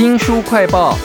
[0.00, 0.96] 新书快报。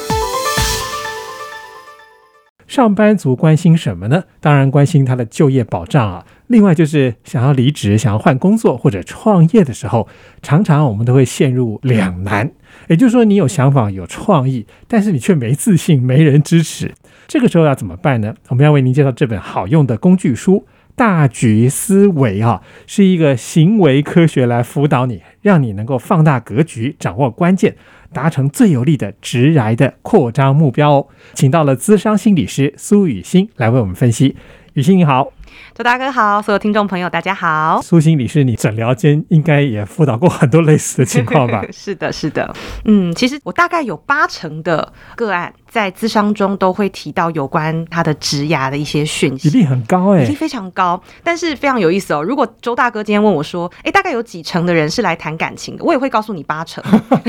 [2.66, 4.24] 上班族关心什么呢？
[4.40, 6.26] 当然关心他的就业保障啊。
[6.48, 10.08] 另外就是想要离职、想要换工作或者创业的时候，
[10.42, 12.52] 常常我们都会陷入两难。
[12.88, 16.94] 也就是说，你有想法、有创意，但是你却没自信、没人支持。
[17.28, 18.36] 这个时候要怎么办呢？
[18.50, 20.58] 我们要为您介绍这本好用的工具书
[20.96, 27.76] 《大局思维》啊，是一个行为科学来辅导你，让你能够放大格局，掌握关键。
[28.16, 34.38] 达成最有利的直癌的扩张目标哦，请到了资商心理师苏雨欣来为我们分析。
[34.74, 35.34] 雨欣你好。
[35.78, 37.82] 周大哥好，所有听众朋友大家好。
[37.84, 41.66] 苏心理师，你诊疗间应该也辅导过很多类似的情况吧？
[41.70, 42.56] 是的，是的。
[42.86, 51.04] 嗯，其实我大概有八成的个案在咨商中都会提到有关他的植牙的一些讯息，比例很高哎，比例非常高。
[51.22, 52.24] 但是非常有意思哦。
[52.24, 56.82] 如果周大哥今天问我说，哎，大概有几成的人是来谈感情的，我也会告诉你八成。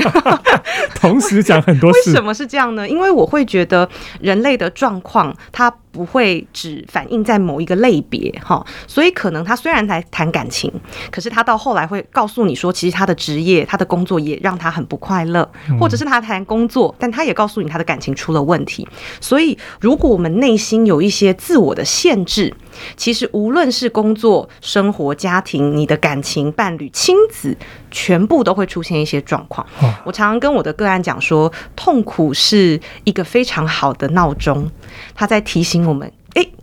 [0.95, 2.87] 同时讲很多，为什么是这样呢？
[2.87, 3.89] 因为我会觉得
[4.21, 8.33] 人类的状况，它不会只反映在某一个类别。
[8.39, 10.71] 哈，所以可能他虽然在谈感情，
[11.11, 18.87] 可是他到后来会告诉你说，其实他的职业、他的工作也让他很不快乐，或者是他谈工作，但他也告诉你他的感情出了问题。
[19.19, 22.53] 所以，如果我们内心有一些自我的限制，
[22.95, 27.57] 其实无论是工作、生活、家庭、你的感情、伴侣、亲子，
[27.89, 29.65] 全部都会出现一些状况。
[30.03, 34.69] 我常常跟我的个案讲说，痛苦是一个非常好的闹钟，
[35.15, 36.11] 它在提醒我们。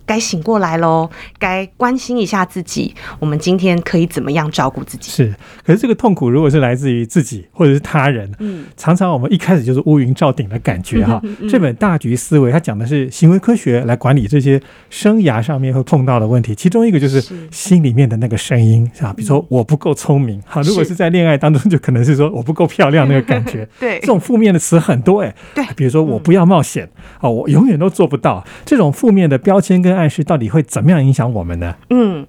[0.06, 2.94] 该醒过来喽，该关心一下自己。
[3.18, 5.10] 我们今天可以怎么样照顾自己？
[5.10, 11.20] 是，可是这个痛苦如果是来自于自己或者是他人，嗯，常常我们一开始就是乌云罩顶的感觉哈。
[11.48, 14.60] 这本大局思维，它讲的是行为科学来管理这些
[14.90, 16.54] 生涯上面会碰到的问题。
[16.54, 19.12] 其中一个就是心里面的那个声音，是吧？
[19.16, 23.68] 比如说我不够聪明，哈，如果是在恋爱当中，就可能是说我不够漂亮那个感觉。
[23.80, 25.34] 对，这种负面的词很多哎。
[25.54, 26.88] 对，比如说我不要冒险，
[27.20, 28.44] 哦，我永远都做不到。
[28.64, 31.76] 这种负面的标签跟暗示到底会怎么样影响我们呢？
[31.90, 32.26] 嗯，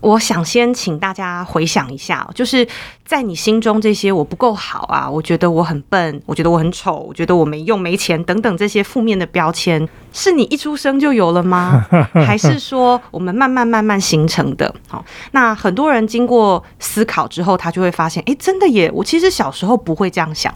[0.00, 2.66] 我想先请大家回想一下，就是
[3.04, 11.86] 在你心中这些我不够好啊，我觉得我很笨，我觉得我很丑，我觉得我没用、没钱等等这些负面的标签，是你一出生就有了吗？
[12.26, 14.74] 还是说我们慢慢慢慢形成的？
[14.88, 18.90] 好，那很多人经过思考之后，他就会发现，哎，真的耶！
[18.92, 20.54] 我其实小时候不会这样想。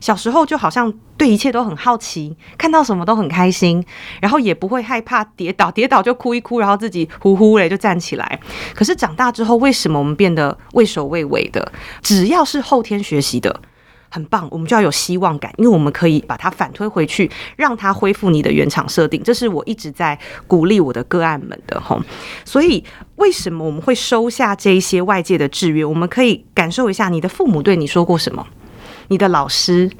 [0.00, 3.82] 小时候就好像对一切都很好奇，看到什么都很开心，
[4.20, 8.33] 然后也不会害怕跌倒，跌倒就哭一哭，然后自己呼呼嘞就站起来。
[8.74, 11.72] 可是长大之后，为什么我们变得畏首畏尾的？
[12.02, 13.60] 只要是后天学习的，
[14.10, 19.22] 很棒，我们就要有希望感，因为我们可以把它反推回去，让它恢复你的原厂设定。
[19.22, 22.00] 这是我一直在鼓励我的个案们的吼。
[22.44, 22.84] 所以，
[23.16, 25.84] 为什么我们会收下这一些外界的制约？
[25.84, 28.46] 我们可以感受一下，你的父母对你说过什么？
[29.08, 29.90] 你的老师，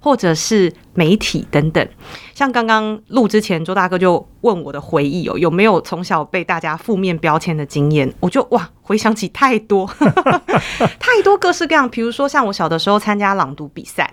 [0.00, 1.86] 或者是媒体等等，
[2.34, 8.12] 像刚刚录之前，周大哥就问我的回忆哦，有没有从小被大家负面标签的经验？
[8.18, 9.88] 我就哇，回想起太多，
[10.98, 11.88] 太多各式各样。
[11.88, 14.12] 比如说，像我小的时候参加朗读比赛，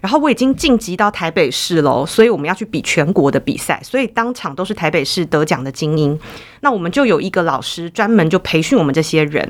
[0.00, 6.16] 然后我已经晋级到台北市喽，所以我们要去比全国的比赛，所以当场都是台北市得奖的精英。
[6.60, 9.48] 那我们就有一个老师专门就培训我们这些人。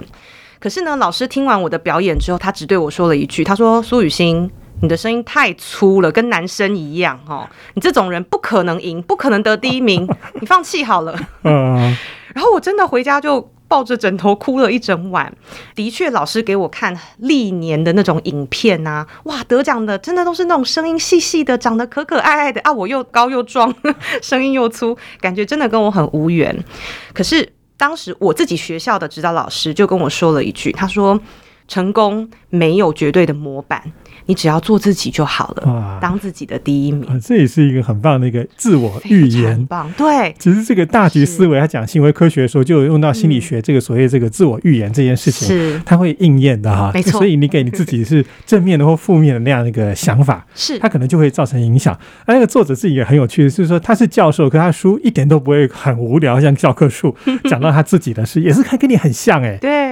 [0.59, 4.50] 可是呢，老师听完我的表演之后，他只对我说了一句：“他说苏雨欣，
[4.83, 10.09] 你的声音太粗了，跟男生一样哦，你这种人不可能赢，不可能得第一名，
[10.41, 11.97] 你放弃好了。”嗯。
[12.35, 15.33] 然后我真的回家就抱着枕头哭了一整晚。
[15.75, 23.75] 的确，老师给我看历年的那种影片啊，哇，得奖的真的都是那种声音细细的，长得可可爱爱的啊，我又高又壮，
[24.21, 26.65] 声音又粗，感觉真的跟我很无缘。
[27.13, 27.53] 可是。
[27.79, 31.21] 当时我自己学校的指导老师就跟我说了一句，他说
[31.69, 33.93] ：“成功没有绝对的模板。”
[34.27, 39.65] 你只要做自己就好了，当自己的第一名，这也是一个很棒的一个自我预言。
[39.67, 40.35] 棒，对。
[40.39, 46.91] 其实这个大局思维，他讲行为科学的时候，就有用到心理学这个所谓这个自我预言这件事情，是它会应验的哈。
[46.93, 47.13] 没错。
[47.13, 51.97] 所以你给你自己是正面的或负面的那样一个想法， 是它可能就会造成影响。
[52.25, 57.15] 而那个作者自己也很有趣，就是说他是教授，可他书一点都不会很无聊，像教科书
[57.49, 59.57] 讲到他自己的事，也是看跟你很像哎。
[59.61, 59.85] 对，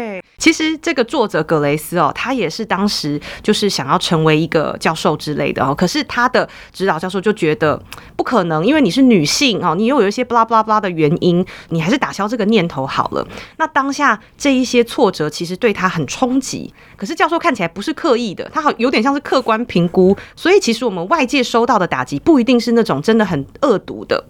[0.44, 5.14] 其实这个作者格雷斯哦，他也是当时就是想要成为一个教授。
[5.16, 7.80] 之类的哦，可是他的指导教授就觉得
[8.14, 13.26] 不可能，因为你是女性哦，你又有一些巴拉巴拉巴拉的原因，你还是打消这个念头好了。
[13.58, 24.22] 那当下这一些挫折其实对他很冲击，可是教授看起来不是刻意的，他好有点像是客观评估，所以其实我们外界收到的打击不一定是那种真的很恶毒的。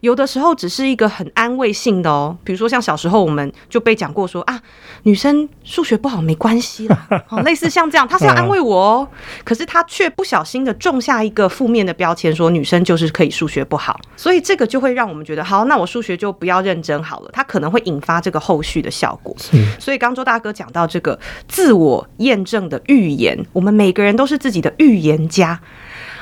[0.00, 2.36] 有的时候只是一个很安慰性的哦。
[2.44, 4.60] 比如说像小时候我们就被讲过说啊，
[5.04, 9.08] 女生数学不好没关系啦， 哦，类似像这样，他是要安慰我哦，
[9.44, 19.34] 可是他却不小心的种下一个负面的标签，说女生就是可以数学不好，所以这个就会让我们觉得，好，那我数学就不要认真好了，他可能会引发这个后续的效果。
[19.78, 21.18] 所以刚周大哥讲到这个
[21.48, 25.60] 自我验证的预言，我们每个人都是自己的预言家，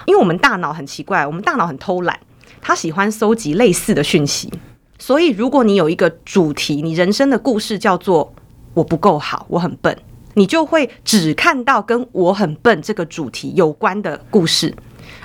[0.06, 2.18] 因为我们大脑很奇怪，我们大脑很偷懒。
[2.60, 4.52] 他喜欢搜集类似的讯息，
[4.98, 8.32] 所以如果你有一个主题，你人生的故事叫做
[8.74, 9.96] “我不够好，我很笨”，
[10.34, 14.74] 你就会只看到跟我很笨这个主题有关的故事。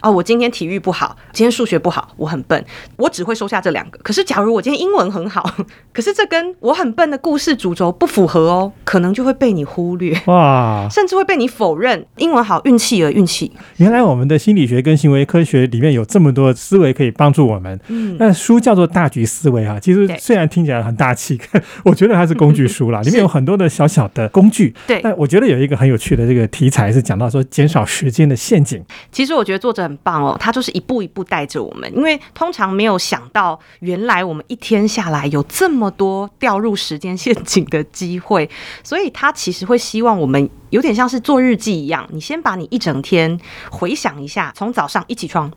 [0.04, 2.64] 哦，我今天体育不好，今天数学不好，我很笨，
[2.98, 3.98] 我只会收下这两个。
[4.04, 5.50] 可是，假如我今天英文很好，
[5.94, 12.06] 可是这跟我很笨的故事主轴不符合哦，可能就会被你忽略哇，甚至会被你否认。
[12.18, 13.50] 英文好，运气而运气。
[13.78, 17.80] 原来我们的心理学跟行为科学里面有这么多思维可以帮助我们。
[17.88, 21.40] 嗯，那书叫做《大局思维》哈，其实虽然听起来很大气，
[21.86, 24.76] 我觉得它是工具书啦， 里面有很多的小小的工具。
[24.86, 28.84] 对，但我觉得有一个很有趣的这个题材是讲到说减少时间的陷阱。
[29.10, 29.93] 其实我觉得作者。
[29.94, 38.50] 很棒哦，他就是一步一步带着我们，因为通常没有想到，原来我们一天下来有这么多掉入时间陷阱的机会，
[38.84, 45.52] 所以他其实会希望我们有点像是做日记一样，你先把你一整天回想一下，从早上一起床。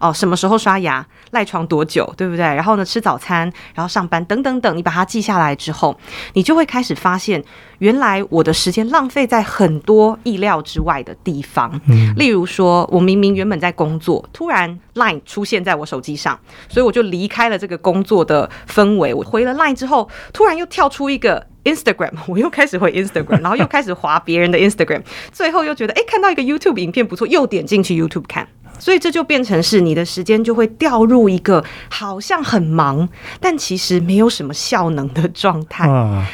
[0.00, 1.06] 哦，什么时候刷牙？
[1.30, 2.12] 赖床多久？
[2.16, 2.44] 对不对？
[2.44, 5.96] 然后呢，吃早餐，然后上班，等等等，你把它记下来之后，
[6.34, 7.42] 你就会开始发现，
[7.78, 11.80] 原来我的时间浪费在很多意料之外的地方。
[11.88, 16.38] 嗯，例如说，我明明原本在工作，突然 Line 出现在我手机上，
[16.68, 19.14] 所以我就离开了这个工作的氛围。
[19.14, 28.48] 我回了 Line 之后，突然又跳出一个 Instagram， 我又开始回 Instagram，然后又开始划别人的 Instagram，最后又觉得哎，看到一个 YouTube 影片不错，又点进去 YouTube 看。
[28.80, 35.86] 所以这就变成是你的时间就会掉入一个好像很忙，但其实没有什么效能的状态。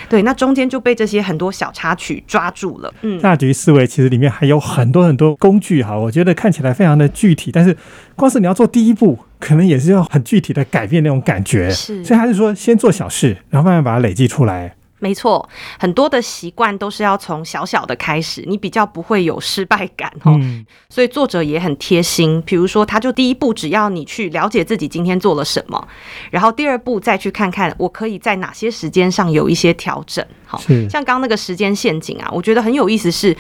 [0.09, 2.95] 对，那中间就被这些很多小插曲抓住了。
[3.03, 7.77] 嗯，大局思维其实里面还有很多很多工具哈，我觉得看起来非常的具体，但是
[8.15, 11.69] 光是你要做第一步，可能也是要很具体的改变那种感觉。
[11.71, 14.77] 是，所以还是说先做小事，然后慢慢把它累积出来。
[14.99, 15.47] 没错，
[15.79, 20.41] 很多的习惯都是要从小小的开始，你比较不会有失败感哦。
[20.89, 25.87] 所以作者也很贴心，比如说，他就第一步，只要你去了解自己今天做了什么，
[26.31, 30.25] 然后第二步再去看看我可以在哪些时间上有一些调整。
[30.47, 30.59] 好，
[30.89, 33.37] 像刚那个时间陷阱啊，我觉得很有意思，是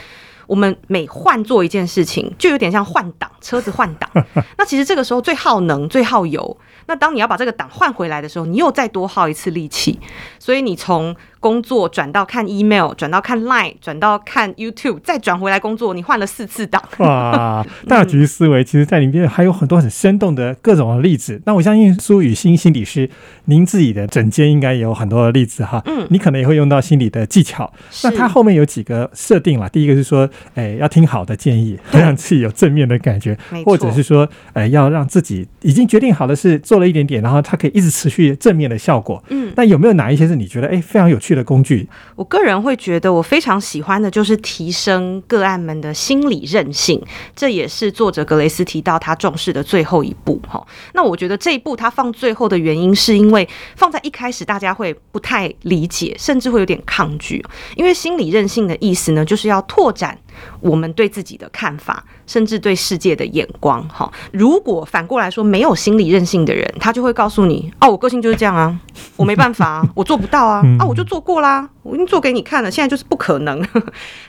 [0.46, 4.10] 我们每换做一件事情，就有点像换挡，车子换挡。
[4.58, 6.58] 那其实这个时候最耗能、最耗油。
[6.88, 9.98] 那当你要把这个档换回来的时候，你又再多耗一次力气，
[10.38, 11.16] 所以你从。
[11.40, 16.82] 工作转到看 email，转到看 line，转到看 YouTube，再转回来工作，你换了四次档。
[16.98, 21.40] 哇， 大局思维，其实在里面还有很多很生动的各种的例子。
[21.44, 23.08] 那我相信苏雨欣心理师，
[23.44, 25.82] 您自己的整间应该有很多的例子哈。
[25.86, 27.72] 嗯，你可能也会用到心理的技巧。
[28.02, 39.22] 那他后面有几个设定了，第一个是说，哎，要听好的建议， 让自己有正面的感觉，或者是说，哎，要让自己已经决定好的事做了一点点，然后它可以一直持续正面的效果。
[39.28, 41.36] 嗯，那有没有哪一些是你觉得哎非常有去？
[41.36, 46.98] 的工具，我个人会觉得我非常喜欢的就是提升个案们的心理韧性，
[47.34, 50.40] 这也是作者格雷斯提到他重视的最后一步。
[50.48, 53.46] 哈，那我觉得这一步他放最后的原因，是因为
[53.76, 57.44] 放在一开始大家会不太理解，甚至会有点抗拒，
[57.74, 60.18] 因为心理韧性的意思呢，就是要拓展。
[60.60, 64.10] 我们对自己的看法，甚至对世界的眼光，哈。
[64.32, 68.78] 如果反过来说，没有心理韧性的人，他就会告诉你：哦，我个性就是这样啊，
[69.16, 73.66] 我没办法，啊我做不到啊，啊，我就做过啦，我已经做给你看了，现在就是不可能。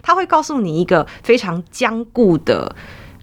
[0.01, 2.75] 他会告诉你一个非常坚固的。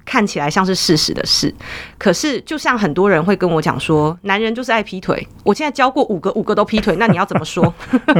[0.04, 1.52] 看起来像是事实的事，
[1.98, 5.26] 可是就像很多人会跟我讲说，男人就是爱劈腿。
[5.42, 7.72] 我现在教过五个，五个都劈腿，那你要怎么说？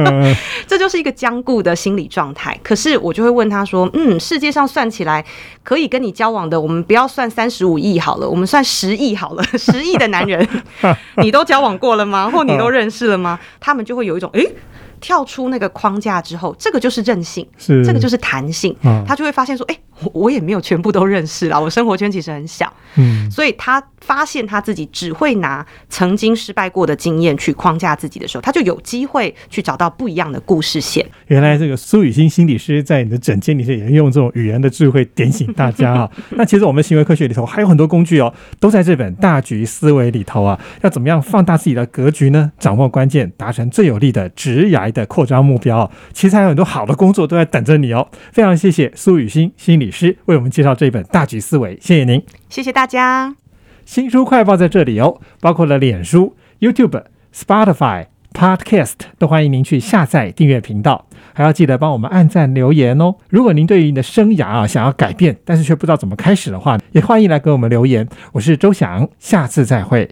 [0.67, 2.59] 这就是一个僵固的心理状态。
[2.63, 5.23] 可是我就会问他说：“嗯，世界上算起来
[5.63, 9.43] 可以跟你交往的，我们不要算三十五亿好了，我们算十亿好了。
[9.57, 10.47] 十亿的男人，
[11.21, 12.29] 你都交往过了吗？
[12.29, 13.39] 或你都认识了吗？
[13.59, 14.55] 他们就会有一种诶。
[15.01, 18.75] 跳出那个框架之后，这个就是韧性，是这个就是弹性，
[19.05, 19.77] 他就会发现说：哎。”
[20.13, 31.05] 我也没有全部都认识啦，我生活圈其实很小，嗯，所以他发现他自己只会拿曾经失败过的经验去框架自己的时候，他就有机会去找到不一样的故事线。
[31.27, 36.09] 原来这个苏雨欣心理师在你的整间里面也用这种语言的智慧点醒大家啊。
[36.37, 40.59] 那其实我们行为科学里头还有很多工具哦，都在这本大局思维里头啊。
[40.81, 42.51] 要怎么样放大自己的格局呢？
[42.59, 45.89] 掌握关键，达成最有利的直癌的扩张目标。
[46.13, 48.07] 其实还有很多好的工作都在等着你哦。
[48.31, 49.84] 非常谢谢苏雨欣心理。
[49.85, 53.35] 理师为我们介绍这一本《大局思维》，谢谢您，谢谢大家。
[53.85, 56.35] 新书快报在这里哦，包括了脸书。
[56.59, 63.13] YouTube、Spotify、Podcast 都欢迎您去下载订阅频道，还要记得帮我们按赞留言哦。
[63.29, 68.07] 如果您对于你的生涯啊想要改变，但是却不知道怎么开始的话，也欢迎来给我们留言。
[68.31, 70.09] 我是周翔，下次再会。